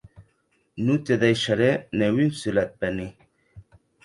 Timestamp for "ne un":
2.01-2.33